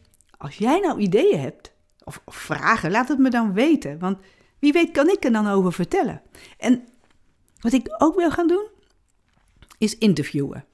als 0.41 0.57
jij 0.57 0.79
nou 0.79 0.99
ideeën 0.99 1.39
hebt 1.39 1.73
of, 2.03 2.21
vragen, 2.25 2.91
laat 2.91 3.07
het 3.07 3.17
me 3.17 3.29
dan 3.29 3.53
weten. 3.53 3.99
Want 3.99 4.17
wie 4.59 4.73
weet 4.73 4.91
kan 4.91 5.09
ik 5.09 5.23
er 5.23 5.31
dan 5.31 5.47
over 5.47 5.73
vertellen. 5.73 6.21
En 6.57 6.87
wat 7.59 7.73
ik 7.73 7.95
ook 7.97 8.15
wil 8.15 8.31
gaan 8.31 8.47
doen, 8.47 8.67
is 9.77 9.97
interviewen. 9.97 10.65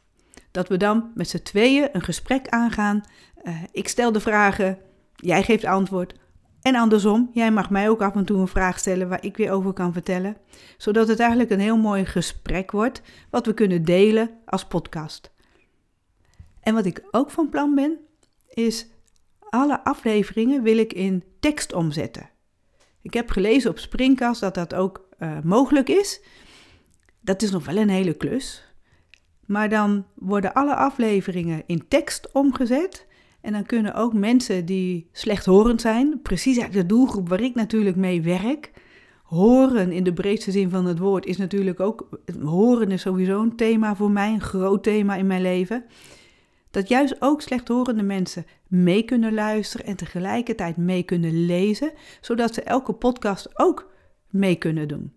Dat 0.51 0.67
we 0.67 0.77
dan 0.77 1.11
met 1.15 1.29
z'n 1.29 1.41
tweeën 1.41 1.89
een 1.91 2.01
gesprek 2.01 2.47
aangaan. 2.47 3.03
Uh, 3.43 3.63
ik 3.71 3.87
stel 3.87 4.11
de 4.11 4.19
vragen, 4.19 4.77
jij 5.15 5.43
geeft 5.43 5.65
antwoord. 5.65 6.13
En 6.61 6.75
andersom, 6.75 7.29
jij 7.33 7.51
mag 7.51 7.69
mij 7.69 7.89
ook 7.89 8.01
af 8.01 8.15
en 8.15 8.25
toe 8.25 8.39
een 8.39 8.47
vraag 8.47 8.79
stellen 8.79 9.09
waar 9.09 9.23
ik 9.23 9.37
weer 9.37 9.51
over 9.51 9.73
kan 9.73 9.93
vertellen. 9.93 10.37
Zodat 10.77 11.07
het 11.07 11.19
eigenlijk 11.19 11.51
een 11.51 11.59
heel 11.59 11.77
mooi 11.77 12.05
gesprek 12.05 12.71
wordt, 12.71 13.01
wat 13.29 13.45
we 13.45 13.53
kunnen 13.53 13.85
delen 13.85 14.29
als 14.45 14.65
podcast. 14.65 15.31
En 16.59 16.73
wat 16.73 16.85
ik 16.85 17.03
ook 17.11 17.31
van 17.31 17.49
plan 17.49 17.75
ben, 17.75 17.97
is 18.47 18.87
alle 19.49 19.83
afleveringen 19.83 20.63
wil 20.63 20.77
ik 20.77 20.93
in 20.93 21.23
tekst 21.39 21.73
omzetten. 21.73 22.29
Ik 23.01 23.13
heb 23.13 23.29
gelezen 23.29 23.69
op 23.69 23.79
Springcast 23.79 24.41
dat 24.41 24.55
dat 24.55 24.73
ook 24.73 25.07
uh, 25.19 25.37
mogelijk 25.43 25.89
is. 25.89 26.21
Dat 27.21 27.41
is 27.41 27.51
nog 27.51 27.65
wel 27.65 27.77
een 27.77 27.89
hele 27.89 28.13
klus. 28.13 28.63
Maar 29.45 29.69
dan 29.69 30.05
worden 30.15 30.53
alle 30.53 30.75
afleveringen 30.75 31.63
in 31.65 31.87
tekst 31.87 32.31
omgezet. 32.31 33.07
En 33.41 33.53
dan 33.53 33.65
kunnen 33.65 33.93
ook 33.93 34.13
mensen 34.13 34.65
die 34.65 35.09
slechthorend 35.11 35.81
zijn, 35.81 36.21
precies 36.21 36.57
eigenlijk 36.57 36.87
de 36.89 36.95
doelgroep 36.95 37.29
waar 37.29 37.41
ik 37.41 37.55
natuurlijk 37.55 37.95
mee 37.95 38.21
werk. 38.21 38.71
Horen 39.23 39.91
in 39.91 40.03
de 40.03 40.13
breedste 40.13 40.51
zin 40.51 40.69
van 40.69 40.85
het 40.85 40.99
woord 40.99 41.25
is 41.25 41.37
natuurlijk 41.37 41.79
ook. 41.79 42.09
Horen 42.43 42.91
is 42.91 43.01
sowieso 43.01 43.41
een 43.41 43.55
thema 43.55 43.95
voor 43.95 44.11
mij, 44.11 44.33
een 44.33 44.41
groot 44.41 44.83
thema 44.83 45.15
in 45.15 45.27
mijn 45.27 45.41
leven. 45.41 45.85
Dat 46.77 46.87
juist 46.87 47.15
ook 47.19 47.41
slechthorende 47.41 48.03
mensen 48.03 48.45
mee 48.67 49.03
kunnen 49.03 49.33
luisteren 49.33 49.85
en 49.85 49.95
tegelijkertijd 49.95 50.77
mee 50.77 51.03
kunnen 51.03 51.45
lezen, 51.45 51.91
zodat 52.21 52.53
ze 52.53 52.61
elke 52.61 52.93
podcast 52.93 53.59
ook 53.59 53.91
mee 54.29 54.55
kunnen 54.55 54.87
doen. 54.87 55.13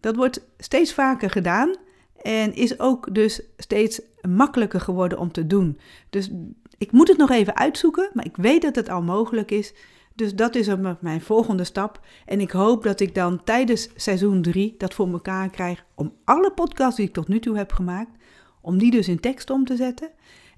Dat 0.00 0.16
wordt 0.16 0.46
steeds 0.58 0.94
vaker 0.94 1.30
gedaan 1.30 1.74
en 2.22 2.54
is 2.54 2.80
ook 2.80 3.14
dus 3.14 3.42
steeds 3.56 4.00
makkelijker 4.28 4.80
geworden 4.80 5.18
om 5.18 5.32
te 5.32 5.46
doen. 5.46 5.78
Dus 6.10 6.30
ik 6.78 6.92
moet 6.92 7.08
het 7.08 7.18
nog 7.18 7.30
even 7.30 7.56
uitzoeken, 7.56 8.10
maar 8.12 8.24
ik 8.24 8.36
weet 8.36 8.62
dat 8.62 8.76
het 8.76 8.88
al 8.88 9.02
mogelijk 9.02 9.50
is. 9.50 9.74
Dus 10.14 10.34
dat 10.34 10.54
is 10.54 10.68
mijn 11.00 11.20
volgende 11.20 11.64
stap. 11.64 12.00
En 12.26 12.40
ik 12.40 12.50
hoop 12.50 12.82
dat 12.82 13.00
ik 13.00 13.14
dan 13.14 13.44
tijdens 13.44 13.88
seizoen 13.94 14.42
3 14.42 14.74
dat 14.78 14.94
voor 14.94 15.12
elkaar 15.12 15.50
krijg 15.50 15.84
om 15.94 16.14
alle 16.24 16.52
podcasts 16.52 16.96
die 16.96 17.06
ik 17.06 17.12
tot 17.12 17.28
nu 17.28 17.40
toe 17.40 17.56
heb 17.56 17.72
gemaakt, 17.72 18.16
om 18.60 18.78
die 18.78 18.90
dus 18.90 19.08
in 19.08 19.20
tekst 19.20 19.50
om 19.50 19.64
te 19.64 19.76
zetten. 19.76 20.10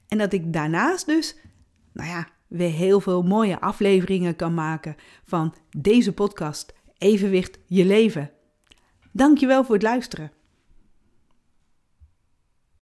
En 0.09 0.19
dat 0.19 0.33
ik 0.33 0.53
daarnaast 0.53 1.07
dus, 1.07 1.37
nou 1.93 2.09
ja, 2.09 2.29
weer 2.49 2.71
heel 2.71 3.01
veel 3.01 3.23
mooie 3.23 3.61
afleveringen 3.61 4.37
kan 4.37 4.55
maken 4.55 4.97
van 5.25 5.55
deze 5.79 6.13
podcast. 6.13 6.75
Evenwicht 6.99 7.59
je 7.67 7.85
leven. 7.85 8.31
Dankjewel 9.13 9.65
voor 9.65 9.75
het 9.75 9.83
luisteren. 9.83 10.33